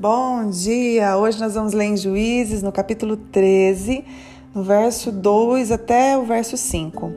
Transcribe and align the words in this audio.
Bom 0.00 0.48
dia! 0.48 1.14
Hoje 1.18 1.38
nós 1.38 1.52
vamos 1.52 1.74
ler 1.74 1.84
em 1.84 1.94
Juízes, 1.94 2.62
no 2.62 2.72
capítulo 2.72 3.18
13, 3.18 4.02
no 4.54 4.62
verso 4.62 5.12
2 5.12 5.70
até 5.70 6.16
o 6.16 6.24
verso 6.24 6.56
5. 6.56 7.12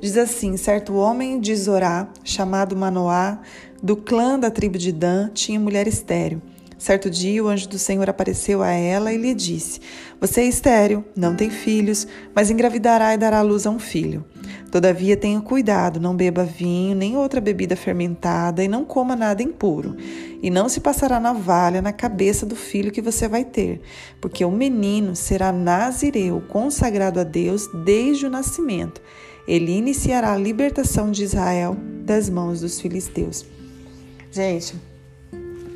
Diz 0.00 0.16
assim: 0.16 0.56
Certo 0.56 0.94
homem 0.94 1.40
de 1.40 1.52
Zorá, 1.56 2.06
chamado 2.22 2.76
Manoá, 2.76 3.40
do 3.82 3.96
clã 3.96 4.38
da 4.38 4.52
tribo 4.52 4.78
de 4.78 4.92
Dan, 4.92 5.30
tinha 5.34 5.58
mulher 5.58 5.88
estéreo. 5.88 6.40
Certo 6.78 7.10
dia, 7.10 7.42
o 7.42 7.48
anjo 7.48 7.68
do 7.68 7.78
Senhor 7.78 8.08
apareceu 8.08 8.62
a 8.62 8.70
ela 8.70 9.12
e 9.12 9.16
lhe 9.16 9.34
disse: 9.34 9.80
Você 10.20 10.42
é 10.42 10.46
estéreo, 10.46 11.04
não 11.16 11.34
tem 11.34 11.50
filhos, 11.50 12.06
mas 12.32 12.50
engravidará 12.50 13.12
e 13.12 13.18
dará 13.18 13.42
luz 13.42 13.66
a 13.66 13.70
um 13.70 13.80
filho. 13.80 14.24
Todavia, 14.70 15.16
tenha 15.16 15.40
cuidado, 15.40 15.98
não 15.98 16.14
beba 16.14 16.44
vinho, 16.44 16.94
nem 16.94 17.16
outra 17.16 17.40
bebida 17.40 17.74
fermentada, 17.74 18.62
e 18.62 18.68
não 18.68 18.84
coma 18.84 19.16
nada 19.16 19.42
impuro. 19.42 19.96
E 20.40 20.50
não 20.50 20.68
se 20.68 20.78
passará 20.78 21.18
navalha 21.18 21.82
na 21.82 21.92
cabeça 21.92 22.46
do 22.46 22.54
filho 22.54 22.92
que 22.92 23.02
você 23.02 23.26
vai 23.26 23.44
ter, 23.44 23.80
porque 24.20 24.44
o 24.44 24.50
menino 24.50 25.16
será 25.16 25.50
nazireu, 25.50 26.42
consagrado 26.48 27.18
a 27.18 27.24
Deus 27.24 27.68
desde 27.84 28.26
o 28.26 28.30
nascimento. 28.30 29.02
Ele 29.48 29.72
iniciará 29.72 30.32
a 30.32 30.38
libertação 30.38 31.10
de 31.10 31.24
Israel 31.24 31.76
das 32.04 32.28
mãos 32.30 32.60
dos 32.60 32.80
filisteus. 32.80 33.44
Gente, 34.30 34.76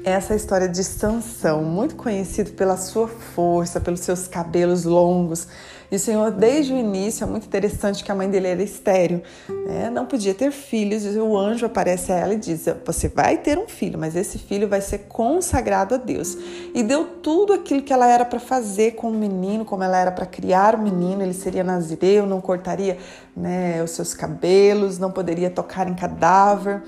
essa 0.04 0.34
história 0.34 0.68
de 0.68 0.82
Sansão, 0.82 1.62
muito 1.62 1.94
conhecido 1.94 2.52
pela 2.52 2.76
sua 2.76 3.06
força, 3.06 3.80
pelos 3.80 4.00
seus 4.00 4.26
cabelos 4.26 4.84
longos. 4.84 5.46
E 5.92 5.96
o 5.96 5.98
Senhor, 5.98 6.30
desde 6.30 6.72
o 6.72 6.76
início, 6.78 7.22
é 7.22 7.26
muito 7.26 7.46
interessante 7.46 8.02
que 8.02 8.10
a 8.10 8.14
mãe 8.14 8.28
dele 8.28 8.48
era 8.48 8.62
estéreo, 8.62 9.22
né? 9.66 9.90
não 9.90 10.06
podia 10.06 10.32
ter 10.32 10.50
filhos. 10.50 11.04
E 11.04 11.18
o 11.18 11.36
anjo 11.36 11.66
aparece 11.66 12.10
a 12.10 12.16
ela 12.16 12.32
e 12.32 12.38
diz: 12.38 12.64
Você 12.86 13.08
vai 13.08 13.36
ter 13.36 13.58
um 13.58 13.68
filho, 13.68 13.98
mas 13.98 14.16
esse 14.16 14.38
filho 14.38 14.66
vai 14.66 14.80
ser 14.80 15.00
consagrado 15.00 15.94
a 15.94 15.98
Deus. 15.98 16.34
E 16.74 16.82
deu 16.82 17.04
tudo 17.04 17.52
aquilo 17.52 17.82
que 17.82 17.92
ela 17.92 18.06
era 18.08 18.24
para 18.24 18.40
fazer 18.40 18.92
com 18.92 19.10
o 19.10 19.14
menino, 19.14 19.66
como 19.66 19.82
ela 19.82 19.98
era 19.98 20.10
para 20.10 20.24
criar 20.24 20.74
o 20.74 20.78
menino. 20.78 21.22
Ele 21.22 21.34
seria 21.34 21.62
nazireu, 21.62 22.24
não 22.24 22.40
cortaria 22.40 22.96
né, 23.36 23.82
os 23.82 23.90
seus 23.90 24.14
cabelos, 24.14 24.98
não 24.98 25.10
poderia 25.10 25.50
tocar 25.50 25.86
em 25.86 25.94
cadáver. 25.94 26.82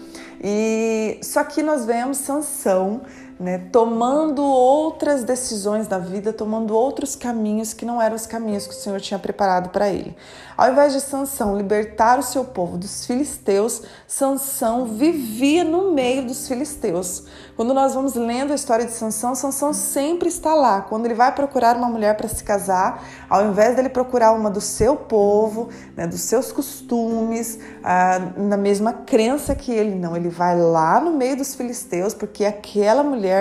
E 0.47 1.19
só 1.23 1.43
que 1.43 1.63
nós 1.63 1.87
vemos 1.87 2.19
Sansão 2.19 3.01
né, 3.45 3.59
tomando 3.71 4.43
outras 4.43 5.23
decisões 5.23 5.87
na 5.87 5.99
vida, 5.99 6.33
tomando 6.33 6.75
outros 6.75 7.15
caminhos 7.15 7.75
que 7.75 7.85
não 7.85 8.01
eram 8.01 8.17
os 8.17 8.25
caminhos 8.25 8.67
que 8.67 8.73
o 8.73 8.77
Senhor 8.77 8.99
tinha 9.03 9.19
preparado 9.19 9.69
para 9.69 9.91
ele. 9.91 10.17
Ao 10.57 10.71
invés 10.71 10.95
de 10.95 11.01
Sansão 11.01 11.55
libertar 11.55 12.19
o 12.19 12.23
seu 12.23 12.45
povo 12.45 12.79
dos 12.79 13.05
filisteus, 13.05 13.83
Sansão 14.07 14.87
vivia 14.87 15.63
no 15.63 15.93
meio 15.93 16.25
dos 16.25 16.49
filisteus. 16.49 17.25
Quando 17.55 17.75
nós 17.75 17.95
vamos 17.95 18.15
lendo 18.15 18.53
a 18.53 18.55
história 18.55 18.87
de 18.87 18.93
Sansão, 18.93 19.35
Sansão 19.35 19.75
sempre 19.75 20.29
está 20.29 20.55
lá. 20.55 20.81
Quando 20.81 21.05
ele 21.05 21.15
vai 21.15 21.35
procurar 21.35 21.77
uma 21.77 21.89
mulher 21.89 22.17
para 22.17 22.29
se 22.29 22.43
casar, 22.43 23.05
ao 23.29 23.47
invés 23.47 23.77
dele 23.77 23.89
procurar 23.89 24.33
uma 24.33 24.49
do 24.49 24.61
seu 24.61 24.97
povo, 24.97 25.69
né, 25.97 26.07
dos 26.07 26.21
seus 26.23 26.51
costumes, 26.51 27.59
ah, 27.83 28.21
na 28.37 28.57
mesma 28.57 28.93
crença 28.93 29.55
que 29.55 29.73
ele, 29.73 29.97
não, 29.97 30.17
ele 30.17 30.29
vai 30.29 30.59
lá 30.59 31.01
no 31.01 31.11
meio 31.11 31.37
dos 31.37 31.55
filisteus, 31.55 32.15
porque 32.15 32.45
aquela 32.45 33.03
mulher 33.03 33.34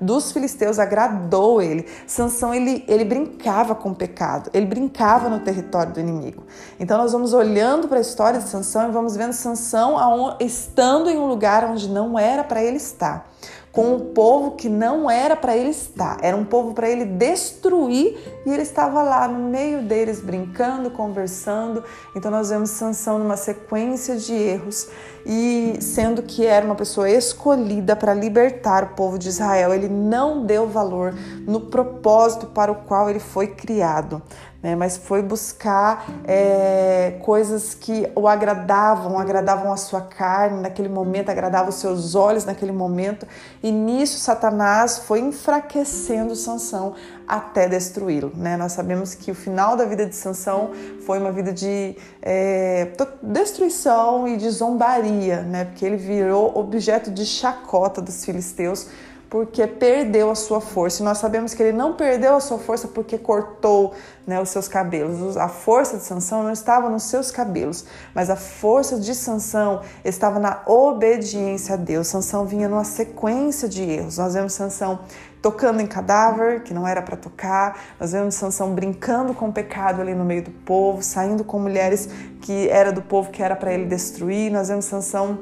dos 0.00 0.32
filisteus 0.32 0.78
agradou 0.78 1.60
ele. 1.60 1.86
Sansão 2.06 2.54
ele, 2.54 2.84
ele 2.88 3.04
brincava 3.04 3.74
com 3.74 3.90
o 3.90 3.94
pecado, 3.94 4.50
ele 4.52 4.66
brincava 4.66 5.28
no 5.28 5.40
território 5.40 5.92
do 5.92 6.00
inimigo. 6.00 6.44
Então 6.78 6.98
nós 6.98 7.12
vamos 7.12 7.32
olhando 7.32 7.88
para 7.88 7.98
a 7.98 8.00
história 8.00 8.40
de 8.40 8.48
Sansão 8.48 8.88
e 8.88 8.92
vamos 8.92 9.16
vendo 9.16 9.32
Sansão 9.32 10.36
estando 10.40 11.10
em 11.10 11.18
um 11.18 11.26
lugar 11.26 11.64
onde 11.64 11.88
não 11.88 12.18
era 12.18 12.44
para 12.44 12.62
ele 12.62 12.76
estar 12.76 13.28
com 13.72 13.94
um 13.94 14.00
povo 14.12 14.52
que 14.52 14.68
não 14.68 15.10
era 15.10 15.36
para 15.36 15.56
ele 15.56 15.70
estar, 15.70 16.18
era 16.22 16.36
um 16.36 16.44
povo 16.44 16.74
para 16.74 16.88
ele 16.88 17.04
destruir 17.04 18.16
e 18.44 18.50
ele 18.50 18.62
estava 18.62 19.02
lá 19.02 19.28
no 19.28 19.50
meio 19.50 19.82
deles 19.82 20.20
brincando, 20.20 20.90
conversando. 20.90 21.84
Então 22.14 22.30
nós 22.30 22.50
vemos 22.50 22.70
Sansão 22.70 23.18
numa 23.18 23.36
sequência 23.36 24.16
de 24.16 24.32
erros 24.32 24.88
e 25.26 25.76
sendo 25.80 26.22
que 26.22 26.46
era 26.46 26.64
uma 26.64 26.74
pessoa 26.74 27.10
escolhida 27.10 27.94
para 27.94 28.14
libertar 28.14 28.84
o 28.84 28.88
povo 28.94 29.18
de 29.18 29.28
Israel, 29.28 29.74
ele 29.74 29.88
não 29.88 30.46
deu 30.46 30.66
valor 30.66 31.14
no 31.46 31.60
propósito 31.60 32.46
para 32.46 32.72
o 32.72 32.76
qual 32.76 33.10
ele 33.10 33.20
foi 33.20 33.48
criado 33.48 34.22
né? 34.62 34.74
mas 34.74 34.96
foi 34.96 35.22
buscar 35.22 36.06
é, 36.24 37.18
coisas 37.22 37.74
que 37.74 38.10
o 38.14 38.26
agradavam, 38.26 39.18
agradavam 39.18 39.72
a 39.72 39.76
sua 39.76 40.00
carne 40.00 40.60
naquele 40.60 40.88
momento, 40.88 41.30
agradavam 41.30 41.68
os 41.68 41.76
seus 41.76 42.14
olhos 42.14 42.44
naquele 42.44 42.72
momento, 42.72 43.26
e 43.62 43.70
nisso 43.70 44.18
Satanás 44.18 44.98
foi 44.98 45.20
enfraquecendo 45.20 46.34
Sansão 46.34 46.94
até 47.26 47.68
destruí-lo. 47.68 48.32
Né? 48.34 48.56
Nós 48.56 48.72
sabemos 48.72 49.14
que 49.14 49.30
o 49.30 49.34
final 49.34 49.76
da 49.76 49.84
vida 49.84 50.06
de 50.06 50.16
Sansão 50.16 50.70
foi 51.04 51.18
uma 51.18 51.30
vida 51.30 51.52
de 51.52 51.94
é, 52.22 52.90
destruição 53.22 54.26
e 54.26 54.36
de 54.36 54.48
zombaria, 54.50 55.42
né? 55.42 55.66
porque 55.66 55.84
ele 55.84 55.96
virou 55.96 56.56
objeto 56.58 57.10
de 57.10 57.26
chacota 57.26 58.00
dos 58.00 58.24
filisteus 58.24 58.88
porque 59.30 59.66
perdeu 59.66 60.30
a 60.30 60.34
sua 60.34 60.60
força. 60.60 61.02
E 61.02 61.04
nós 61.04 61.18
sabemos 61.18 61.52
que 61.52 61.62
ele 61.62 61.76
não 61.76 61.94
perdeu 61.94 62.36
a 62.36 62.40
sua 62.40 62.58
força 62.58 62.88
porque 62.88 63.18
cortou 63.18 63.94
né, 64.26 64.40
os 64.40 64.48
seus 64.48 64.68
cabelos. 64.68 65.36
A 65.36 65.48
força 65.48 65.98
de 65.98 66.02
Sansão 66.02 66.42
não 66.42 66.52
estava 66.52 66.88
nos 66.88 67.04
seus 67.04 67.30
cabelos, 67.30 67.84
mas 68.14 68.30
a 68.30 68.36
força 68.36 68.98
de 68.98 69.14
Sansão 69.14 69.82
estava 70.04 70.38
na 70.38 70.62
obediência 70.66 71.74
a 71.74 71.76
Deus. 71.76 72.06
Sansão 72.06 72.46
vinha 72.46 72.68
numa 72.68 72.84
sequência 72.84 73.68
de 73.68 73.82
erros. 73.82 74.16
Nós 74.16 74.34
vemos 74.34 74.54
Sansão 74.54 75.00
tocando 75.42 75.80
em 75.80 75.86
cadáver, 75.86 76.62
que 76.62 76.74
não 76.74 76.86
era 76.86 77.02
para 77.02 77.16
tocar. 77.16 77.78
Nós 78.00 78.12
vemos 78.12 78.34
Sansão 78.34 78.74
brincando 78.74 79.34
com 79.34 79.48
o 79.48 79.52
pecado 79.52 80.00
ali 80.00 80.14
no 80.14 80.24
meio 80.24 80.42
do 80.42 80.50
povo, 80.50 81.02
saindo 81.02 81.44
com 81.44 81.58
mulheres 81.58 82.08
que 82.40 82.68
era 82.68 82.92
do 82.92 83.02
povo 83.02 83.30
que 83.30 83.42
era 83.42 83.54
para 83.54 83.72
ele 83.72 83.84
destruir. 83.84 84.50
Nós 84.50 84.68
vemos 84.68 84.86
Sansão 84.86 85.38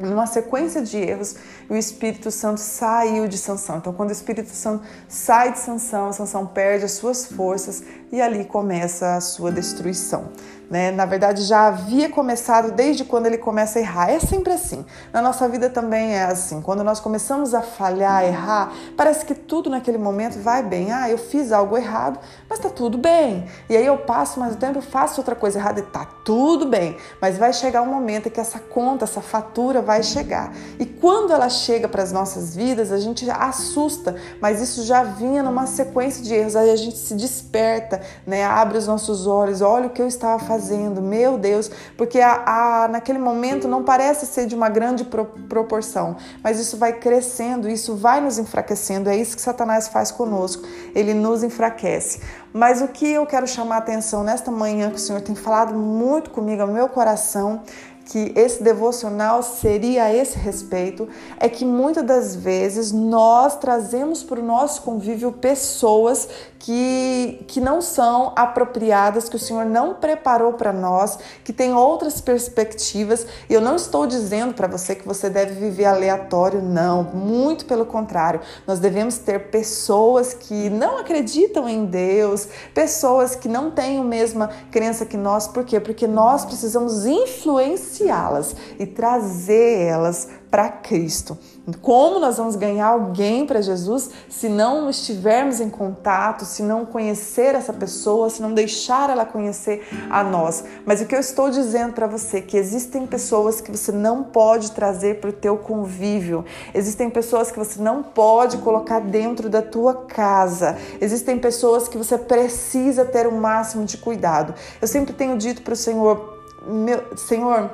numa 0.00 0.26
sequência 0.26 0.80
de 0.80 0.96
erros, 0.96 1.36
o 1.68 1.74
Espírito 1.74 2.30
Santo 2.30 2.60
saiu 2.60 3.26
de 3.26 3.36
Sansão. 3.36 3.78
Então, 3.78 3.92
quando 3.92 4.10
o 4.10 4.12
Espírito 4.12 4.50
Santo 4.50 4.84
sai 5.08 5.52
de 5.52 5.58
Sansão, 5.58 6.12
Sansão 6.12 6.46
perde 6.46 6.84
as 6.84 6.92
suas 6.92 7.26
forças 7.26 7.82
e 8.12 8.20
ali 8.20 8.44
começa 8.44 9.16
a 9.16 9.20
sua 9.20 9.50
destruição. 9.50 10.30
Né? 10.70 10.90
Na 10.90 11.06
verdade, 11.06 11.44
já 11.44 11.66
havia 11.68 12.10
começado 12.10 12.72
desde 12.72 13.02
quando 13.02 13.24
ele 13.24 13.38
começa 13.38 13.78
a 13.78 13.82
errar. 13.82 14.10
É 14.10 14.20
sempre 14.20 14.52
assim. 14.52 14.84
Na 15.12 15.22
nossa 15.22 15.48
vida 15.48 15.70
também 15.70 16.14
é 16.14 16.24
assim. 16.24 16.60
Quando 16.60 16.84
nós 16.84 17.00
começamos 17.00 17.54
a 17.54 17.62
falhar, 17.62 18.16
a 18.16 18.26
errar, 18.26 18.72
parece 18.94 19.24
que 19.24 19.34
tudo 19.34 19.70
naquele 19.70 19.96
momento 19.96 20.38
vai 20.40 20.62
bem. 20.62 20.92
Ah, 20.92 21.08
eu 21.08 21.16
fiz 21.16 21.52
algo 21.52 21.76
errado, 21.76 22.18
mas 22.50 22.58
tá 22.58 22.68
tudo 22.68 22.98
bem. 22.98 23.46
E 23.70 23.76
aí 23.76 23.86
eu 23.86 23.96
passo 23.96 24.38
mais 24.38 24.54
o 24.54 24.56
tempo, 24.56 24.82
faço 24.82 25.20
outra 25.20 25.34
coisa 25.34 25.58
errada 25.58 25.80
e 25.80 25.84
tá 25.84 26.04
tudo 26.22 26.66
bem. 26.66 26.98
Mas 27.20 27.38
vai 27.38 27.52
chegar 27.54 27.80
um 27.80 27.86
momento 27.86 28.28
em 28.28 28.30
que 28.30 28.40
essa 28.40 28.58
conta, 28.58 29.04
essa 29.04 29.22
fatura 29.22 29.80
vai 29.80 30.02
chegar. 30.02 30.52
E 30.78 30.84
quando 30.84 31.32
ela 31.32 31.48
chega 31.48 31.88
para 31.88 32.02
as 32.02 32.12
nossas 32.12 32.54
vidas, 32.54 32.92
a 32.92 32.98
gente 32.98 33.28
assusta, 33.30 34.16
mas 34.38 34.60
isso 34.60 34.82
já 34.84 35.02
vinha 35.02 35.42
numa 35.42 35.66
sequência 35.66 36.22
de 36.22 36.34
erros. 36.34 36.54
Aí 36.54 36.70
a 36.70 36.76
gente 36.76 36.98
se 36.98 37.14
desperta, 37.14 38.02
né? 38.26 38.44
Abre 38.44 38.76
os 38.76 38.86
nossos 38.86 39.26
olhos, 39.26 39.62
olha 39.62 39.86
o 39.86 39.90
que 39.90 40.02
eu 40.02 40.06
estava 40.06 40.38
fazendo 40.38 40.57
fazendo, 40.58 41.00
meu 41.00 41.38
Deus, 41.38 41.70
porque 41.96 42.20
a, 42.20 42.82
a, 42.84 42.88
naquele 42.88 43.18
momento 43.18 43.68
não 43.68 43.84
parece 43.84 44.26
ser 44.26 44.46
de 44.46 44.56
uma 44.56 44.68
grande 44.68 45.04
pro, 45.04 45.24
proporção, 45.24 46.16
mas 46.42 46.58
isso 46.58 46.76
vai 46.76 46.94
crescendo, 46.94 47.68
isso 47.68 47.94
vai 47.94 48.20
nos 48.20 48.38
enfraquecendo, 48.38 49.08
é 49.08 49.16
isso 49.16 49.36
que 49.36 49.42
Satanás 49.42 49.86
faz 49.86 50.10
conosco, 50.10 50.66
ele 50.96 51.14
nos 51.14 51.44
enfraquece. 51.44 52.20
Mas 52.52 52.82
o 52.82 52.88
que 52.88 53.06
eu 53.06 53.24
quero 53.24 53.46
chamar 53.46 53.76
a 53.76 53.78
atenção 53.78 54.24
nesta 54.24 54.50
manhã, 54.50 54.90
que 54.90 54.96
o 54.96 54.98
Senhor 54.98 55.20
tem 55.20 55.34
falado 55.34 55.74
muito 55.74 56.30
comigo, 56.30 56.62
ao 56.62 56.68
meu 56.68 56.88
coração, 56.88 57.62
que 58.08 58.32
esse 58.34 58.62
devocional 58.62 59.42
seria 59.42 60.04
a 60.04 60.14
esse 60.14 60.38
respeito 60.38 61.06
é 61.38 61.46
que 61.46 61.62
muitas 61.62 62.04
das 62.04 62.34
vezes 62.34 62.90
nós 62.90 63.56
trazemos 63.56 64.22
para 64.22 64.40
o 64.40 64.42
nosso 64.42 64.80
convívio 64.80 65.30
pessoas 65.30 66.26
que, 66.58 67.44
que 67.46 67.60
não 67.60 67.82
são 67.82 68.32
apropriadas, 68.34 69.28
que 69.28 69.36
o 69.36 69.38
Senhor 69.38 69.64
não 69.66 69.94
preparou 69.94 70.54
para 70.54 70.72
nós, 70.72 71.18
que 71.44 71.52
tem 71.52 71.74
outras 71.74 72.20
perspectivas. 72.20 73.26
E 73.48 73.54
eu 73.54 73.60
não 73.60 73.76
estou 73.76 74.06
dizendo 74.06 74.54
para 74.54 74.66
você 74.66 74.94
que 74.94 75.06
você 75.06 75.28
deve 75.30 75.54
viver 75.54 75.84
aleatório, 75.84 76.62
não. 76.62 77.04
Muito 77.04 77.66
pelo 77.66 77.86
contrário. 77.86 78.40
Nós 78.66 78.80
devemos 78.80 79.18
ter 79.18 79.50
pessoas 79.50 80.34
que 80.34 80.68
não 80.70 80.98
acreditam 80.98 81.68
em 81.68 81.84
Deus, 81.84 82.48
pessoas 82.74 83.36
que 83.36 83.48
não 83.48 83.70
têm 83.70 84.00
a 84.00 84.04
mesma 84.04 84.50
crença 84.70 85.06
que 85.06 85.16
nós. 85.16 85.46
Por 85.46 85.64
quê? 85.64 85.78
Porque 85.78 86.06
nós 86.06 86.44
precisamos 86.44 87.06
influenciar 87.06 87.97
influenciá-las 87.98 88.54
e 88.78 88.86
trazer 88.86 89.82
elas 89.82 90.28
para 90.50 90.68
Cristo. 90.70 91.36
Como 91.82 92.18
nós 92.18 92.38
vamos 92.38 92.56
ganhar 92.56 92.86
alguém 92.86 93.44
para 93.44 93.60
Jesus 93.60 94.08
se 94.30 94.48
não 94.48 94.88
estivermos 94.88 95.60
em 95.60 95.68
contato, 95.68 96.46
se 96.46 96.62
não 96.62 96.86
conhecer 96.86 97.54
essa 97.54 97.74
pessoa, 97.74 98.30
se 98.30 98.40
não 98.40 98.54
deixar 98.54 99.10
ela 99.10 99.26
conhecer 99.26 99.86
a 100.08 100.24
nós? 100.24 100.64
Mas 100.86 101.02
o 101.02 101.06
que 101.06 101.14
eu 101.14 101.20
estou 101.20 101.50
dizendo 101.50 101.92
para 101.92 102.06
você 102.06 102.38
é 102.38 102.40
que 102.40 102.56
existem 102.56 103.06
pessoas 103.06 103.60
que 103.60 103.70
você 103.70 103.92
não 103.92 104.22
pode 104.22 104.70
trazer 104.70 105.20
para 105.20 105.28
o 105.28 105.32
teu 105.32 105.58
convívio. 105.58 106.42
Existem 106.72 107.10
pessoas 107.10 107.50
que 107.50 107.58
você 107.58 107.82
não 107.82 108.02
pode 108.02 108.56
colocar 108.58 109.00
dentro 109.00 109.50
da 109.50 109.60
tua 109.60 110.06
casa. 110.06 110.78
Existem 110.98 111.38
pessoas 111.38 111.86
que 111.86 111.98
você 111.98 112.16
precisa 112.16 113.04
ter 113.04 113.26
o 113.26 113.32
máximo 113.32 113.84
de 113.84 113.98
cuidado. 113.98 114.54
Eu 114.80 114.88
sempre 114.88 115.12
tenho 115.12 115.36
dito 115.36 115.60
para 115.60 115.74
o 115.74 115.76
Senhor, 115.76 116.38
meu 116.66 117.14
Senhor, 117.14 117.70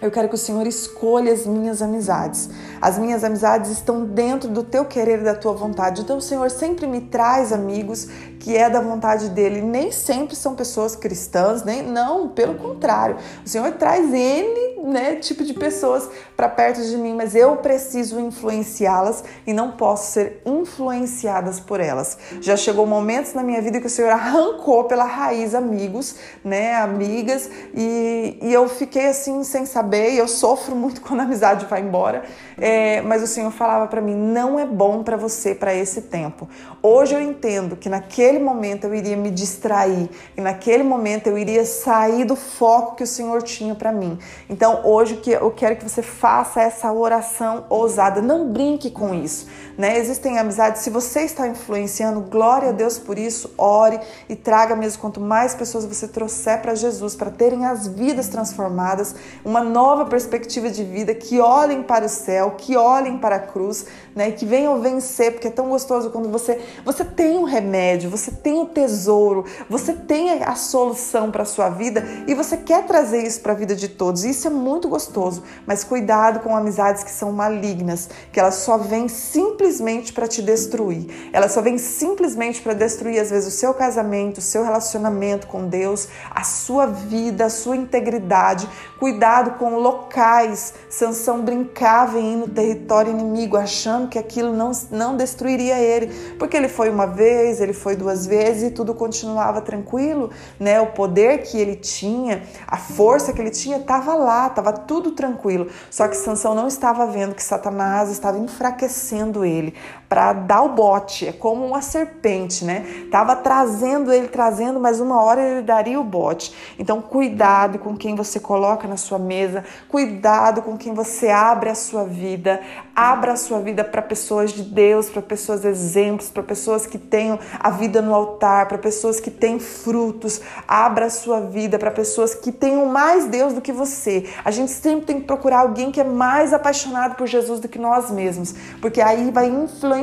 eu 0.00 0.10
quero 0.10 0.28
que 0.28 0.34
o 0.34 0.38
Senhor 0.38 0.66
escolha 0.66 1.32
as 1.32 1.46
minhas 1.46 1.82
amizades. 1.82 2.48
As 2.80 2.98
minhas 2.98 3.22
amizades 3.22 3.70
estão 3.70 4.04
dentro 4.04 4.48
do 4.48 4.62
teu 4.62 4.84
querer 4.84 5.20
e 5.20 5.24
da 5.24 5.34
tua 5.34 5.52
vontade. 5.52 6.00
Então, 6.00 6.16
o 6.16 6.22
Senhor 6.22 6.50
sempre 6.50 6.86
me 6.86 7.02
traz 7.02 7.52
amigos 7.52 8.08
que 8.40 8.56
é 8.56 8.68
da 8.68 8.80
vontade 8.80 9.28
dele. 9.28 9.60
Nem 9.60 9.92
sempre 9.92 10.34
são 10.34 10.56
pessoas 10.56 10.96
cristãs, 10.96 11.62
nem 11.62 11.82
não, 11.82 12.28
pelo 12.28 12.54
contrário. 12.56 13.16
O 13.44 13.48
Senhor 13.48 13.70
traz 13.72 14.12
N 14.12 14.70
né, 14.82 15.16
tipo 15.16 15.44
de 15.44 15.54
pessoas 15.54 16.08
para 16.36 16.48
perto 16.48 16.82
de 16.82 16.96
mim, 16.96 17.14
mas 17.14 17.34
eu 17.34 17.56
preciso 17.56 18.18
influenciá-las 18.20 19.22
e 19.46 19.52
não 19.52 19.72
posso 19.72 20.12
ser 20.12 20.42
influenciadas 20.44 21.60
por 21.60 21.80
elas. 21.80 22.18
Já 22.40 22.56
chegou 22.56 22.86
momentos 22.86 23.34
na 23.34 23.42
minha 23.42 23.60
vida 23.60 23.80
que 23.80 23.86
o 23.86 23.90
Senhor 23.90 24.10
arrancou 24.10 24.84
pela 24.84 25.04
raiz 25.04 25.54
amigos, 25.54 26.16
né, 26.44 26.76
amigas, 26.76 27.50
e, 27.74 28.38
e 28.42 28.52
eu 28.52 28.68
fiquei 28.68 29.08
assim 29.08 29.42
sem 29.44 29.66
saber, 29.66 30.14
eu 30.14 30.28
sofro 30.28 30.74
muito 30.74 31.00
quando 31.02 31.20
a 31.20 31.24
amizade 31.24 31.66
vai 31.66 31.80
embora, 31.80 32.24
é, 32.58 33.00
mas 33.02 33.22
o 33.22 33.26
Senhor 33.26 33.50
falava 33.50 33.86
para 33.86 34.00
mim: 34.00 34.14
não 34.14 34.58
é 34.58 34.66
bom 34.66 35.02
para 35.02 35.16
você 35.16 35.54
para 35.54 35.74
esse 35.74 36.02
tempo. 36.02 36.48
Hoje 36.82 37.14
eu 37.14 37.20
entendo 37.20 37.76
que 37.76 37.88
naquele 37.88 38.29
momento 38.38 38.84
eu 38.84 38.94
iria 38.94 39.16
me 39.16 39.30
distrair, 39.30 40.08
e 40.36 40.40
naquele 40.40 40.82
momento 40.82 41.26
eu 41.26 41.36
iria 41.36 41.64
sair 41.64 42.24
do 42.24 42.36
foco 42.36 42.96
que 42.96 43.02
o 43.02 43.06
Senhor 43.06 43.42
tinha 43.42 43.74
para 43.74 43.92
mim. 43.92 44.18
Então 44.48 44.82
hoje 44.84 45.20
eu 45.26 45.50
quero 45.50 45.76
que 45.76 45.88
você 45.88 46.02
faça 46.02 46.60
essa 46.60 46.92
oração 46.92 47.64
ousada, 47.68 48.20
não 48.20 48.52
brinque 48.52 48.90
com 48.90 49.14
isso. 49.14 49.46
Né? 49.80 49.96
Existem 49.96 50.38
amizades, 50.38 50.82
se 50.82 50.90
você 50.90 51.20
está 51.22 51.48
influenciando, 51.48 52.20
glória 52.20 52.68
a 52.68 52.72
Deus 52.72 52.98
por 52.98 53.18
isso, 53.18 53.50
ore 53.56 53.98
e 54.28 54.36
traga 54.36 54.76
mesmo 54.76 55.00
quanto 55.00 55.18
mais 55.18 55.54
pessoas 55.54 55.86
você 55.86 56.06
trouxer 56.06 56.60
para 56.60 56.74
Jesus, 56.74 57.16
para 57.16 57.30
terem 57.30 57.64
as 57.64 57.86
vidas 57.86 58.28
transformadas, 58.28 59.14
uma 59.42 59.62
nova 59.62 60.04
perspectiva 60.04 60.68
de 60.68 60.84
vida, 60.84 61.14
que 61.14 61.40
olhem 61.40 61.82
para 61.82 62.04
o 62.04 62.08
céu, 62.10 62.56
que 62.58 62.76
olhem 62.76 63.16
para 63.16 63.36
a 63.36 63.38
cruz, 63.38 63.86
né? 64.14 64.30
que 64.30 64.44
venham 64.44 64.78
vencer, 64.82 65.32
porque 65.32 65.48
é 65.48 65.50
tão 65.50 65.70
gostoso 65.70 66.10
quando 66.10 66.28
você, 66.28 66.60
você 66.84 67.02
tem 67.02 67.38
um 67.38 67.44
remédio, 67.44 68.10
você 68.10 68.19
tem 68.30 68.54
o 68.54 68.62
um 68.62 68.66
tesouro, 68.66 69.44
você 69.68 69.92
tem 69.92 70.42
a 70.42 70.54
solução 70.54 71.30
para 71.30 71.42
a 71.42 71.46
sua 71.46 71.68
vida 71.68 72.04
e 72.26 72.34
você 72.34 72.56
quer 72.56 72.84
trazer 72.86 73.22
isso 73.22 73.40
para 73.40 73.52
a 73.52 73.56
vida 73.56 73.76
de 73.76 73.88
todos. 73.88 74.24
Isso 74.24 74.46
é 74.46 74.50
muito 74.50 74.88
gostoso, 74.88 75.42
mas 75.66 75.84
cuidado 75.84 76.40
com 76.40 76.56
amizades 76.56 77.04
que 77.04 77.10
são 77.10 77.30
malignas, 77.30 78.08
que 78.32 78.40
elas 78.40 78.56
só 78.56 78.76
vêm 78.76 79.06
simplesmente 79.08 80.12
para 80.12 80.26
te 80.26 80.42
destruir. 80.42 81.30
Ela 81.32 81.48
só 81.48 81.62
vem 81.62 81.78
simplesmente 81.78 82.60
para 82.60 82.72
destruir, 82.72 83.20
às 83.20 83.30
vezes, 83.30 83.54
o 83.54 83.56
seu 83.56 83.72
casamento, 83.72 84.38
o 84.38 84.42
seu 84.42 84.64
relacionamento 84.64 85.46
com 85.46 85.68
Deus, 85.68 86.08
a 86.30 86.42
sua 86.42 86.86
vida, 86.86 87.46
a 87.46 87.50
sua 87.50 87.76
integridade. 87.76 88.68
Cuidado 88.98 89.58
com 89.58 89.76
locais. 89.76 90.74
Sansão 90.88 91.42
brincava 91.42 92.18
em 92.18 92.32
ir 92.32 92.36
no 92.36 92.48
território 92.48 93.12
inimigo, 93.12 93.56
achando 93.56 94.08
que 94.08 94.18
aquilo 94.18 94.52
não, 94.52 94.72
não 94.90 95.16
destruiria 95.16 95.78
ele. 95.78 96.36
Porque 96.38 96.56
ele 96.56 96.68
foi 96.68 96.90
uma 96.90 97.06
vez, 97.06 97.60
ele 97.60 97.72
foi 97.72 97.94
duas 97.94 98.09
vezes 98.26 98.70
e 98.70 98.70
tudo 98.70 98.94
continuava 98.94 99.60
tranquilo. 99.60 100.30
Né? 100.58 100.80
O 100.80 100.88
poder 100.88 101.42
que 101.42 101.58
ele 101.58 101.76
tinha, 101.76 102.42
a 102.66 102.76
força 102.76 103.32
que 103.32 103.40
ele 103.40 103.50
tinha, 103.50 103.78
estava 103.78 104.14
lá, 104.14 104.46
estava 104.46 104.72
tudo 104.72 105.12
tranquilo. 105.12 105.68
Só 105.90 106.08
que 106.08 106.16
Sansão 106.16 106.54
não 106.54 106.68
estava 106.68 107.06
vendo 107.06 107.34
que 107.34 107.42
Satanás 107.42 108.10
estava 108.10 108.38
enfraquecendo 108.38 109.44
ele 109.44 109.74
para 110.10 110.32
dar 110.32 110.62
o 110.62 110.70
bote. 110.70 111.28
É 111.28 111.32
como 111.32 111.64
uma 111.64 111.80
serpente, 111.80 112.64
né? 112.64 113.06
Tava 113.12 113.36
trazendo 113.36 114.12
ele, 114.12 114.26
trazendo, 114.26 114.80
mas 114.80 114.98
uma 114.98 115.22
hora 115.22 115.40
ele 115.40 115.62
daria 115.62 116.00
o 116.00 116.02
bote. 116.02 116.52
Então, 116.80 117.00
cuidado 117.00 117.78
com 117.78 117.96
quem 117.96 118.16
você 118.16 118.40
coloca 118.40 118.88
na 118.88 118.96
sua 118.96 119.20
mesa, 119.20 119.64
cuidado 119.88 120.62
com 120.62 120.76
quem 120.76 120.92
você 120.94 121.28
abre 121.28 121.70
a 121.70 121.76
sua 121.76 122.02
vida. 122.02 122.60
Abra 122.92 123.34
a 123.34 123.36
sua 123.36 123.60
vida 123.60 123.84
para 123.84 124.02
pessoas 124.02 124.50
de 124.50 124.64
Deus, 124.64 125.08
para 125.08 125.22
pessoas 125.22 125.64
exemplos, 125.64 126.28
para 126.28 126.42
pessoas 126.42 126.86
que 126.86 126.98
tenham 126.98 127.38
a 127.60 127.70
vida 127.70 128.02
no 128.02 128.12
altar, 128.12 128.66
para 128.66 128.78
pessoas 128.78 129.20
que 129.20 129.30
têm 129.30 129.60
frutos. 129.60 130.40
Abra 130.66 131.06
a 131.06 131.10
sua 131.10 131.40
vida 131.40 131.78
para 131.78 131.92
pessoas 131.92 132.34
que 132.34 132.50
tenham 132.50 132.84
mais 132.86 133.26
Deus 133.26 133.54
do 133.54 133.60
que 133.60 133.70
você. 133.70 134.28
A 134.44 134.50
gente 134.50 134.72
sempre 134.72 135.06
tem 135.06 135.20
que 135.20 135.26
procurar 135.26 135.60
alguém 135.60 135.92
que 135.92 136.00
é 136.00 136.04
mais 136.04 136.52
apaixonado 136.52 137.14
por 137.14 137.28
Jesus 137.28 137.60
do 137.60 137.68
que 137.68 137.78
nós 137.78 138.10
mesmos, 138.10 138.52
porque 138.80 139.00
aí 139.00 139.30
vai 139.30 139.46
influenciar 139.46 139.99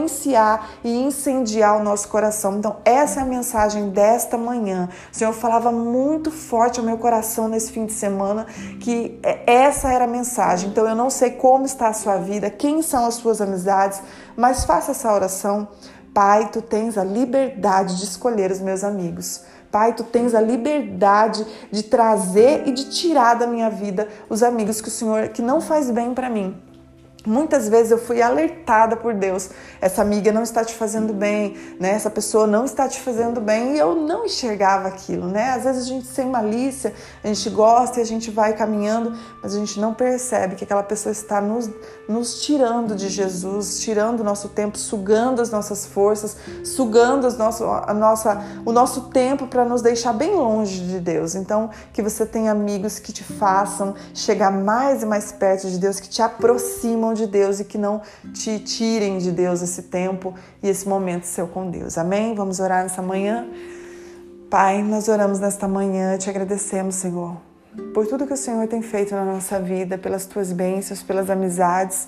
e 0.84 1.02
incendiar 1.02 1.80
o 1.80 1.84
nosso 1.84 2.08
coração. 2.08 2.58
Então, 2.58 2.78
essa 2.86 3.20
é 3.20 3.24
a 3.24 3.26
mensagem 3.26 3.90
desta 3.90 4.38
manhã. 4.38 4.90
O 5.12 5.16
Senhor 5.16 5.34
falava 5.34 5.72
muito 5.72 6.30
forte 6.30 6.80
ao 6.80 6.86
meu 6.86 6.98
coração 6.98 7.48
nesse 7.48 7.72
fim 7.72 7.86
de 7.86 7.94
semana 7.94 8.46
que 8.80 9.20
essa 9.46 9.92
era 9.92 10.06
a 10.06 10.08
mensagem. 10.08 10.70
Então, 10.70 10.88
eu 10.88 10.96
não 10.96 11.10
sei 11.10 11.32
como 11.32 11.66
está 11.66 11.88
a 11.88 11.94
sua 11.94 12.18
vida, 12.18 12.50
quem 12.50 12.82
são 12.82 13.06
as 13.06 13.16
suas 13.16 13.42
amizades, 13.42 14.02
mas 14.36 14.66
faça 14.66 14.92
essa 14.92 15.12
oração. 15.12 15.68
Pai, 16.14 16.50
tu 16.52 16.62
tens 16.62 16.98
a 16.98 17.04
liberdade 17.04 17.98
de 17.98 18.04
escolher 18.04 18.52
os 18.52 18.60
meus 18.60 18.84
amigos. 18.84 19.44
Pai, 19.72 19.94
tu 19.94 20.04
tens 20.04 20.34
a 20.34 20.42
liberdade 20.42 21.46
de 21.72 21.84
trazer 21.84 22.68
e 22.68 22.72
de 22.72 22.90
tirar 22.90 23.36
da 23.36 23.46
minha 23.46 23.70
vida 23.70 24.08
os 24.30 24.42
amigos 24.42 24.82
que 24.82 24.88
o 24.88 24.92
Senhor 24.92 25.30
que 25.30 25.42
não 25.42 25.60
faz 25.60 25.92
bem 25.92 26.14
para 26.14 26.30
mim. 26.30 26.67
Muitas 27.28 27.68
vezes 27.68 27.92
eu 27.92 27.98
fui 27.98 28.22
alertada 28.22 28.96
por 28.96 29.14
Deus, 29.14 29.50
essa 29.82 30.02
amiga 30.02 30.32
não 30.32 30.44
está 30.44 30.64
te 30.64 30.74
fazendo 30.74 31.12
bem, 31.12 31.58
né? 31.78 31.92
Essa 31.92 32.10
pessoa 32.10 32.48
não 32.48 32.64
está 32.64 32.88
te 32.88 33.02
fazendo 33.02 33.42
bem 33.42 33.76
e 33.76 33.80
eu 33.80 33.94
não 33.96 34.26
enxergava 34.26 34.88
aquilo, 34.88 35.28
né? 35.28 35.52
Às 35.52 35.66
vezes 35.66 35.84
a 35.84 35.86
gente 35.86 36.08
sem 36.08 36.30
malícia, 36.30 36.94
a 37.22 37.28
gente 37.28 37.50
gosta 37.50 38.00
e 38.00 38.02
a 38.02 38.06
gente 38.06 38.32
vai 38.32 38.54
caminhando, 38.54 39.14
mas 39.44 39.54
a 39.54 39.60
gente 39.60 39.78
não 39.78 39.94
percebe 39.94 40.56
que 40.56 40.64
aquela 40.64 40.84
pessoa 40.84 41.12
está 41.12 41.42
nos, 41.42 41.70
nos 42.08 42.42
tirando 42.42 42.96
de 42.96 43.10
Jesus, 43.10 43.82
tirando 43.82 44.22
o 44.22 44.24
nosso 44.24 44.48
tempo, 44.48 44.78
sugando 44.78 45.42
as 45.42 45.50
nossas 45.50 45.86
forças, 45.86 46.38
sugando 46.64 47.28
as 47.28 47.38
nosso, 47.38 47.66
a 47.66 47.94
nossa, 47.94 48.42
o 48.66 48.72
nosso 48.72 49.10
tempo 49.10 49.48
para 49.48 49.66
nos 49.66 49.82
deixar 49.82 50.14
bem 50.14 50.34
longe 50.34 50.80
de 50.80 51.02
Deus. 51.02 51.36
Então, 51.36 51.72
que 51.92 52.02
você 52.02 52.26
tenha 52.26 52.54
amigos 52.54 53.00
que 53.00 53.12
te 53.12 53.26
façam 53.26 53.96
chegar 54.14 54.50
mais 54.50 55.04
e 55.04 55.06
mais 55.06 55.34
perto 55.34 55.70
de 55.70 55.78
Deus, 55.78 56.00
que 56.00 56.08
te 56.08 56.22
aproximam 56.22 57.17
de 57.18 57.28
Deus 57.28 57.60
e 57.60 57.66
que 57.66 57.78
não 57.78 58.02
te 58.34 58.60
tirem 58.60 59.18
de 59.18 59.32
Deus 59.32 59.62
esse 59.62 59.84
tempo 59.84 60.34
e 60.64 60.70
esse 60.70 60.88
momento 60.88 61.26
seu 61.26 61.48
com 61.48 61.70
Deus. 61.70 61.98
Amém? 61.98 62.34
Vamos 62.34 62.60
orar 62.60 62.84
nessa 62.84 63.02
manhã? 63.02 63.46
Pai, 64.50 64.82
nós 64.82 65.10
oramos 65.10 65.40
nesta 65.40 65.68
manhã, 65.68 66.18
te 66.18 66.30
agradecemos, 66.30 66.96
Senhor, 66.96 67.36
por 67.94 68.08
tudo 68.08 68.26
que 68.26 68.34
o 68.34 68.38
Senhor 68.38 68.66
tem 68.68 68.82
feito 68.82 69.14
na 69.14 69.26
nossa 69.26 69.60
vida, 69.60 69.98
pelas 69.98 70.26
tuas 70.26 70.54
bênçãos, 70.54 71.04
pelas 71.04 71.30
amizades. 71.30 72.08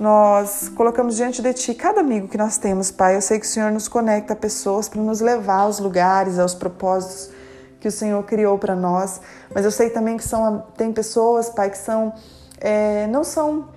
Nós 0.00 0.70
colocamos 0.70 1.16
diante 1.16 1.42
de 1.42 1.52
Ti 1.52 1.74
cada 1.74 2.00
amigo 2.00 2.26
que 2.26 2.38
nós 2.38 2.56
temos, 2.56 2.90
Pai. 2.90 3.16
Eu 3.16 3.20
sei 3.20 3.38
que 3.38 3.44
o 3.44 3.48
Senhor 3.48 3.70
nos 3.70 3.86
conecta 3.86 4.32
a 4.32 4.36
pessoas 4.36 4.88
para 4.88 5.02
nos 5.02 5.20
levar 5.20 5.62
aos 5.62 5.78
lugares, 5.78 6.38
aos 6.38 6.54
propósitos 6.54 7.30
que 7.80 7.88
o 7.88 7.92
Senhor 7.92 8.22
criou 8.24 8.58
para 8.58 8.74
nós. 8.74 9.20
Mas 9.54 9.64
eu 9.64 9.70
sei 9.70 9.90
também 9.90 10.16
que 10.16 10.24
são, 10.24 10.64
tem 10.76 10.92
pessoas, 10.92 11.50
Pai, 11.50 11.70
que 11.70 11.78
são, 11.78 12.12
é, 12.60 13.06
não 13.08 13.24
são 13.24 13.68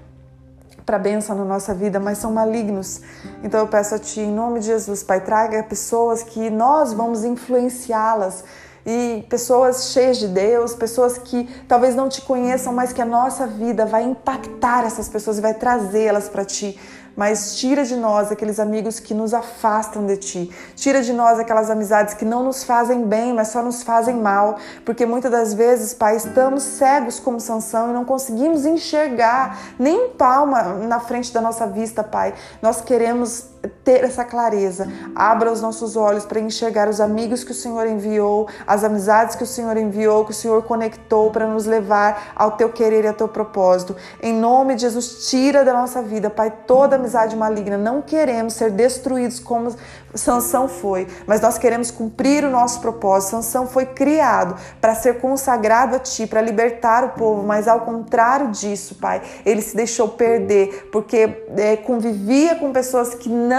para 0.86 0.98
bênção 0.98 1.36
na 1.36 1.46
nossa 1.46 1.74
vida, 1.74 2.00
mas 2.00 2.18
são 2.18 2.32
malignos. 2.32 3.02
Então 3.44 3.60
eu 3.60 3.68
peço 3.68 3.96
a 3.96 4.00
Ti, 4.00 4.22
em 4.22 4.34
nome 4.34 4.60
de 4.60 4.68
Jesus, 4.68 5.04
Pai, 5.04 5.22
traga 5.22 5.64
pessoas 5.64 6.24
que 6.24 6.50
nós 6.50 6.94
vamos 6.94 7.24
influenciá-las 7.24 8.44
e 8.86 9.26
pessoas 9.30 9.92
cheias 9.92 10.18
de 10.18 10.28
Deus, 10.28 10.74
pessoas 10.74 11.18
que 11.18 11.48
talvez 11.68 11.96
não 11.96 12.10
te 12.10 12.22
conheçam, 12.22 12.74
mas 12.74 12.92
que 12.92 13.02
a 13.02 13.06
nossa 13.06 13.46
vida 13.46 13.86
vai 13.86 14.04
impactar 14.04 14.86
essas 14.86 15.08
pessoas 15.08 15.38
e 15.38 15.42
vai 15.42 15.54
trazê-las 15.54 16.28
para 16.28 16.44
ti 16.44 16.80
mas 17.16 17.56
tira 17.56 17.84
de 17.84 17.96
nós 17.96 18.32
aqueles 18.32 18.60
amigos 18.60 19.00
que 19.00 19.14
nos 19.14 19.34
afastam 19.34 20.06
de 20.06 20.18
ti. 20.18 20.52
Tira 20.76 21.02
de 21.02 21.14
nós 21.14 21.40
aquelas 21.40 21.70
amizades 21.70 22.14
que 22.14 22.26
não 22.26 22.44
nos 22.44 22.64
fazem 22.64 23.06
bem, 23.06 23.34
mas 23.34 23.50
só 23.50 23.62
nos 23.62 23.84
fazem 23.84 24.16
mal, 24.16 24.58
porque 24.86 25.06
muitas 25.06 25.32
das 25.32 25.54
vezes, 25.54 25.94
Pai, 25.94 26.16
estamos 26.16 26.64
cegos 26.64 27.20
como 27.20 27.40
Sansão 27.40 27.90
e 27.90 27.94
não 27.94 28.06
conseguimos 28.06 28.66
enxergar 28.66 29.60
nem 29.78 30.08
um 30.08 30.10
palma 30.10 30.64
na 30.64 31.00
frente 31.00 31.34
da 31.34 31.42
nossa 31.42 31.68
vista, 31.68 32.04
Pai. 32.04 32.34
Nós 32.62 32.82
queremos 32.82 33.52
ter 33.84 34.04
essa 34.04 34.24
clareza. 34.24 34.88
Abra 35.16 35.52
os 35.52 35.62
nossos 35.62 35.96
olhos 35.96 36.26
para 36.26 36.40
enxergar 36.40 36.88
os 36.88 37.00
amigos 37.00 37.44
que 37.44 37.52
o 37.52 37.56
Senhor 37.56 37.88
enviou, 37.88 38.48
as 38.66 38.84
amizades 38.84 39.36
que 39.36 39.44
o 39.44 39.48
Senhor 39.48 39.76
enviou, 39.78 40.26
que 40.26 40.32
o 40.32 40.36
Senhor 40.36 40.64
conectou 40.64 41.32
para 41.32 41.48
nos 41.48 41.66
levar 41.66 42.34
ao 42.36 42.52
teu 42.52 42.70
querer 42.70 43.04
e 43.04 43.08
ao 43.08 43.14
teu 43.14 43.28
propósito. 43.28 43.96
Em 44.22 44.34
nome 44.34 44.76
de 44.76 44.82
Jesus, 44.82 45.30
tira 45.30 45.64
da 45.64 45.74
nossa 45.74 46.02
vida, 46.02 46.30
Pai, 46.30 46.52
toda 46.66 46.96
amizade 46.96 47.36
maligna. 47.36 47.78
Não 47.78 48.02
queremos 48.02 48.54
ser 48.54 48.72
destruídos 48.72 49.40
como 49.40 49.76
Sansão 50.14 50.68
foi, 50.68 51.08
mas 51.26 51.40
nós 51.40 51.58
queremos 51.58 51.90
cumprir 51.90 52.44
o 52.44 52.50
nosso 52.50 52.82
propósito. 52.82 53.32
Sansão 53.32 53.68
foi 53.68 53.86
criado 53.86 54.56
para 54.80 54.96
ser 54.96 55.20
consagrado 55.20 55.96
a 55.96 56.00
ti, 56.00 56.28
para 56.28 56.42
libertar 56.42 57.04
o 57.04 57.10
povo, 57.10 57.44
mas 57.44 57.68
ao 57.68 57.82
contrário 57.82 58.50
disso, 58.50 58.96
Pai, 58.96 59.22
ele 59.46 59.62
se 59.62 59.76
deixou 59.76 60.10
perder 60.10 60.90
porque 60.92 61.44
é, 61.58 61.78
convivia 61.78 62.56
com 62.56 62.72
pessoas 62.72 63.14
que 63.14 63.30
não 63.30 63.51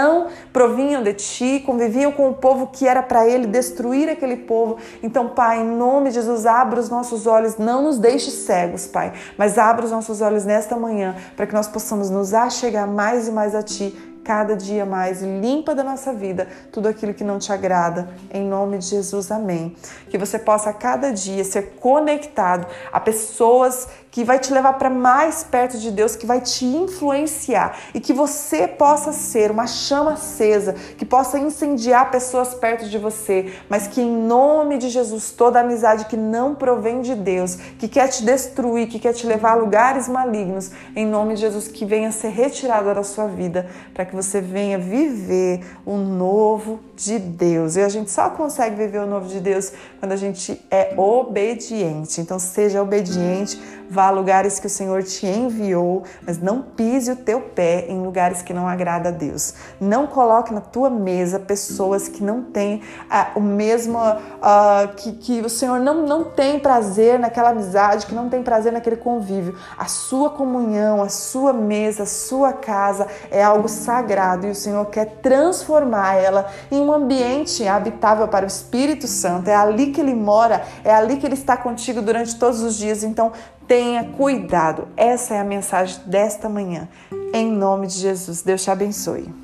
provinham 0.51 1.03
de 1.03 1.13
ti, 1.13 1.63
conviviam 1.65 2.11
com 2.11 2.29
o 2.29 2.33
povo 2.33 2.67
que 2.67 2.87
era 2.87 3.01
para 3.01 3.27
ele 3.27 3.47
destruir 3.47 4.09
aquele 4.09 4.37
povo. 4.37 4.77
Então, 5.01 5.29
Pai, 5.29 5.61
em 5.61 5.65
nome 5.65 6.09
de 6.09 6.15
Jesus, 6.15 6.45
abra 6.45 6.79
os 6.79 6.89
nossos 6.89 7.27
olhos, 7.27 7.57
não 7.57 7.83
nos 7.83 7.97
deixe 7.97 8.31
cegos, 8.31 8.87
Pai, 8.87 9.13
mas 9.37 9.57
abra 9.57 9.85
os 9.85 9.91
nossos 9.91 10.21
olhos 10.21 10.45
nesta 10.45 10.75
manhã 10.75 11.15
para 11.35 11.45
que 11.45 11.53
nós 11.53 11.67
possamos 11.67 12.09
nos 12.09 12.33
achegar 12.33 12.87
mais 12.87 13.27
e 13.27 13.31
mais 13.31 13.55
a 13.55 13.63
Ti 13.63 14.11
cada 14.23 14.55
dia 14.55 14.85
mais 14.85 15.21
limpa 15.21 15.75
da 15.75 15.83
nossa 15.83 16.13
vida 16.13 16.47
tudo 16.71 16.87
aquilo 16.87 17.13
que 17.13 17.23
não 17.23 17.37
te 17.37 17.51
agrada. 17.51 18.09
Em 18.31 18.47
nome 18.47 18.77
de 18.77 18.85
Jesus, 18.85 19.29
amém. 19.29 19.75
Que 20.09 20.17
você 20.17 20.39
possa 20.39 20.69
a 20.69 20.73
cada 20.73 21.11
dia 21.11 21.43
ser 21.43 21.73
conectado 21.79 22.65
a 22.91 22.99
pessoas 22.99 23.87
que 24.13 24.23
vai 24.23 24.37
te 24.37 24.53
levar 24.53 24.73
para 24.73 24.91
mais 24.91 25.43
perto 25.43 25.79
de 25.79 25.89
Deus, 25.89 26.15
que 26.15 26.27
vai 26.27 26.39
te 26.39 26.65
influenciar. 26.65 27.75
E 27.95 27.99
que 27.99 28.13
você 28.13 28.67
possa 28.67 29.11
ser 29.11 29.49
uma 29.49 29.65
chama 29.65 30.13
acesa, 30.13 30.73
que 30.73 31.03
possa 31.03 31.39
incendiar 31.39 32.11
pessoas 32.11 32.53
perto 32.53 32.87
de 32.87 32.99
você, 32.99 33.51
mas 33.67 33.87
que 33.87 33.99
em 33.99 34.15
nome 34.15 34.77
de 34.77 34.89
Jesus 34.89 35.31
toda 35.31 35.61
amizade 35.61 36.05
que 36.05 36.15
não 36.15 36.53
provém 36.53 37.01
de 37.01 37.15
Deus, 37.15 37.55
que 37.55 37.87
quer 37.87 38.07
te 38.07 38.23
destruir, 38.23 38.87
que 38.87 38.99
quer 38.99 39.13
te 39.13 39.25
levar 39.25 39.53
a 39.53 39.55
lugares 39.55 40.07
malignos, 40.07 40.69
em 40.95 41.07
nome 41.07 41.33
de 41.33 41.41
Jesus 41.41 41.67
que 41.67 41.83
venha 41.83 42.11
ser 42.11 42.29
retirada 42.29 42.93
da 42.93 43.03
sua 43.03 43.25
vida, 43.25 43.67
para 43.95 44.05
que 44.05 44.15
você 44.15 44.39
venha 44.39 44.77
viver 44.77 45.65
o 45.83 45.97
novo 45.97 46.79
de 46.95 47.19
Deus. 47.19 47.75
E 47.75 47.81
a 47.81 47.89
gente 47.89 48.11
só 48.11 48.29
consegue 48.29 48.75
viver 48.75 48.99
o 48.99 49.07
novo 49.07 49.27
de 49.27 49.39
Deus 49.39 49.71
quando 49.99 50.11
a 50.11 50.15
gente 50.15 50.59
é 50.69 50.93
obediente. 50.97 52.21
Então 52.21 52.39
seja 52.39 52.81
obediente 52.81 53.59
Vá 53.93 54.07
a 54.07 54.09
lugares 54.09 54.59
que 54.59 54.65
o 54.65 54.69
Senhor 54.69 55.03
te 55.03 55.27
enviou, 55.27 56.03
mas 56.25 56.39
não 56.39 56.63
pise 56.63 57.11
o 57.11 57.15
teu 57.15 57.39
pé 57.39 57.85
em 57.87 58.01
lugares 58.01 58.41
que 58.41 58.51
não 58.51 58.67
agrada 58.67 59.09
a 59.09 59.11
Deus. 59.11 59.53
Não 59.79 60.07
coloque 60.07 60.51
na 60.51 60.61
tua 60.61 60.89
mesa 60.89 61.39
pessoas 61.39 62.07
que 62.07 62.23
não 62.23 62.41
têm 62.41 62.77
uh, 62.77 63.37
o 63.37 63.41
mesmo, 63.41 63.99
uh, 63.99 64.95
que, 64.95 65.11
que 65.11 65.41
o 65.41 65.49
Senhor 65.49 65.79
não, 65.79 66.07
não 66.07 66.23
tem 66.23 66.59
prazer 66.59 67.19
naquela 67.19 67.49
amizade, 67.49 68.07
que 68.07 68.15
não 68.15 68.29
tem 68.29 68.41
prazer 68.41 68.71
naquele 68.71 68.97
convívio. 68.97 69.55
A 69.77 69.85
sua 69.85 70.31
comunhão, 70.31 71.03
a 71.03 71.09
sua 71.09 71.53
mesa, 71.53 72.01
a 72.01 72.07
sua 72.07 72.51
casa 72.51 73.05
é 73.29 73.43
algo 73.43 73.67
sagrado 73.67 74.47
e 74.47 74.49
o 74.49 74.55
Senhor 74.55 74.85
quer 74.87 75.17
transformar 75.21 76.15
ela 76.15 76.49
em 76.71 76.82
um 76.83 76.93
ambiente 76.93 77.67
habitável 77.67 78.27
para 78.27 78.45
o 78.45 78.47
Espírito 78.47 79.07
Santo. 79.07 79.49
É 79.49 79.55
ali 79.55 79.87
que 79.87 80.01
ele 80.01 80.13
mora, 80.13 80.63
é 80.83 80.93
ali 80.93 81.17
que 81.17 81.25
ele 81.25 81.35
está 81.35 81.57
contigo 81.57 82.01
durante 82.01 82.35
todos 82.35 82.61
os 82.61 82.77
dias. 82.77 83.03
Então, 83.03 83.31
Tenha 83.67 84.03
cuidado. 84.03 84.87
Essa 84.97 85.35
é 85.35 85.39
a 85.39 85.43
mensagem 85.43 85.99
desta 86.05 86.49
manhã. 86.49 86.87
Em 87.33 87.49
nome 87.49 87.87
de 87.87 87.95
Jesus. 87.95 88.41
Deus 88.41 88.63
te 88.63 88.69
abençoe. 88.69 89.42